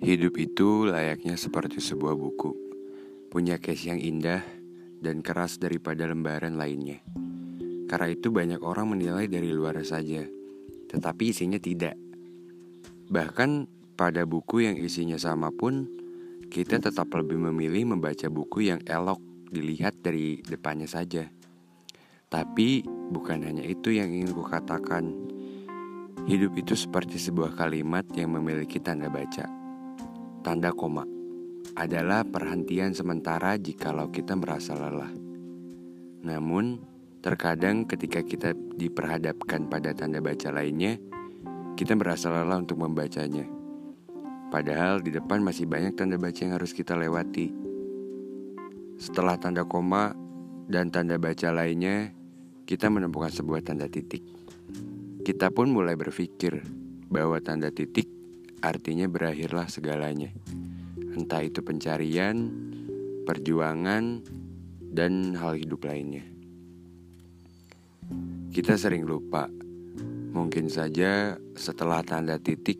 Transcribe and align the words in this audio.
Hidup 0.00 0.40
itu 0.40 0.88
layaknya 0.88 1.36
seperti 1.36 1.76
sebuah 1.76 2.16
buku, 2.16 2.56
punya 3.28 3.60
case 3.60 3.92
yang 3.92 4.00
indah 4.00 4.40
dan 4.96 5.20
keras 5.20 5.60
daripada 5.60 6.08
lembaran 6.08 6.56
lainnya. 6.56 7.04
Karena 7.84 8.08
itu 8.08 8.32
banyak 8.32 8.64
orang 8.64 8.96
menilai 8.96 9.28
dari 9.28 9.52
luar 9.52 9.76
saja, 9.84 10.24
tetapi 10.88 11.36
isinya 11.36 11.60
tidak. 11.60 12.00
Bahkan 13.12 13.68
pada 13.92 14.24
buku 14.24 14.64
yang 14.64 14.80
isinya 14.80 15.20
sama 15.20 15.52
pun, 15.52 15.84
kita 16.48 16.80
tetap 16.80 17.12
lebih 17.12 17.36
memilih 17.36 17.92
membaca 17.92 18.24
buku 18.32 18.72
yang 18.72 18.80
elok 18.88 19.20
dilihat 19.52 20.00
dari 20.00 20.40
depannya 20.40 20.88
saja. 20.88 21.28
Tapi 22.32 22.88
bukan 22.88 23.44
hanya 23.44 23.68
itu 23.68 23.92
yang 23.92 24.08
ingin 24.08 24.32
kukatakan. 24.32 25.12
Hidup 26.24 26.56
itu 26.56 26.72
seperti 26.72 27.20
sebuah 27.20 27.52
kalimat 27.52 28.08
yang 28.16 28.32
memiliki 28.32 28.80
tanda 28.80 29.12
baca. 29.12 29.59
Tanda 30.40 30.72
koma 30.72 31.04
adalah 31.76 32.24
perhentian 32.24 32.96
sementara 32.96 33.60
jikalau 33.60 34.08
kita 34.08 34.32
merasa 34.40 34.72
lelah. 34.72 35.12
Namun, 36.24 36.80
terkadang 37.20 37.84
ketika 37.84 38.24
kita 38.24 38.56
diperhadapkan 38.56 39.68
pada 39.68 39.92
tanda 39.92 40.24
baca 40.24 40.48
lainnya, 40.48 40.96
kita 41.76 41.92
merasa 41.92 42.32
lelah 42.32 42.56
untuk 42.56 42.80
membacanya. 42.80 43.44
Padahal 44.48 45.04
di 45.04 45.12
depan 45.12 45.44
masih 45.44 45.68
banyak 45.68 45.92
tanda 45.92 46.16
baca 46.16 46.40
yang 46.40 46.56
harus 46.56 46.72
kita 46.72 46.96
lewati. 46.96 47.52
Setelah 48.96 49.36
tanda 49.36 49.68
koma 49.68 50.16
dan 50.72 50.88
tanda 50.88 51.20
baca 51.20 51.52
lainnya, 51.52 52.16
kita 52.64 52.88
menemukan 52.88 53.28
sebuah 53.28 53.60
tanda 53.60 53.92
titik. 53.92 54.24
Kita 55.20 55.52
pun 55.52 55.68
mulai 55.68 56.00
berpikir 56.00 56.64
bahwa 57.12 57.36
tanda 57.44 57.68
titik 57.68 58.19
artinya 58.60 59.08
berakhirlah 59.08 59.66
segalanya. 59.68 60.30
Entah 61.16 61.42
itu 61.42 61.60
pencarian, 61.64 62.48
perjuangan, 63.26 64.22
dan 64.90 65.34
hal 65.36 65.58
hidup 65.58 65.84
lainnya. 65.84 66.24
Kita 68.50 68.74
sering 68.74 69.06
lupa, 69.06 69.46
mungkin 70.34 70.66
saja 70.66 71.38
setelah 71.54 72.02
tanda 72.02 72.38
titik 72.38 72.78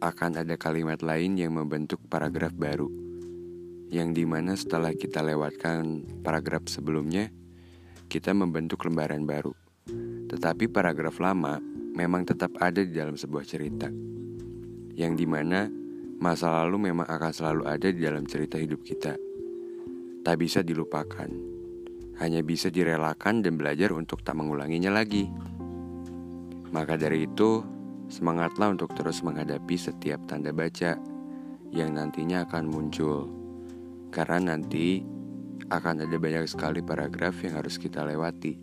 akan 0.00 0.44
ada 0.44 0.56
kalimat 0.56 1.00
lain 1.00 1.36
yang 1.36 1.56
membentuk 1.56 2.00
paragraf 2.08 2.52
baru, 2.56 2.88
yang 3.92 4.16
di 4.16 4.24
mana 4.24 4.56
setelah 4.56 4.92
kita 4.96 5.20
lewatkan 5.20 6.04
paragraf 6.24 6.68
sebelumnya, 6.68 7.28
kita 8.08 8.32
membentuk 8.32 8.84
lembaran 8.84 9.24
baru. 9.28 9.52
Tetapi 10.28 10.72
paragraf 10.72 11.20
lama 11.20 11.60
memang 11.94 12.24
tetap 12.24 12.56
ada 12.60 12.80
di 12.80 12.92
dalam 12.92 13.16
sebuah 13.16 13.44
cerita. 13.44 14.13
Yang 14.94 15.12
di 15.22 15.26
mana 15.26 15.68
masa 16.22 16.50
lalu 16.62 16.90
memang 16.90 17.06
akan 17.06 17.32
selalu 17.34 17.62
ada 17.66 17.88
di 17.90 18.00
dalam 18.00 18.24
cerita 18.24 18.56
hidup 18.56 18.80
kita. 18.86 19.18
Tak 20.24 20.36
bisa 20.40 20.62
dilupakan. 20.64 21.28
Hanya 22.22 22.40
bisa 22.46 22.70
direlakan 22.70 23.42
dan 23.42 23.58
belajar 23.58 23.90
untuk 23.90 24.22
tak 24.22 24.38
mengulanginya 24.38 24.94
lagi. 24.94 25.26
Maka 26.70 26.94
dari 26.94 27.26
itu, 27.26 27.62
semangatlah 28.06 28.70
untuk 28.70 28.94
terus 28.94 29.22
menghadapi 29.26 29.74
setiap 29.74 30.22
tanda 30.30 30.54
baca 30.54 30.94
yang 31.74 31.98
nantinya 31.98 32.46
akan 32.46 32.64
muncul. 32.70 33.26
Karena 34.14 34.54
nanti 34.54 35.02
akan 35.70 36.06
ada 36.06 36.16
banyak 36.16 36.46
sekali 36.46 36.80
paragraf 36.86 37.42
yang 37.42 37.58
harus 37.58 37.80
kita 37.82 38.06
lewati 38.06 38.54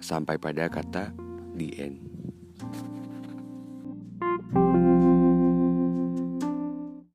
sampai 0.00 0.40
pada 0.40 0.66
kata 0.66 1.12
the 1.54 1.70
end. 1.76 2.00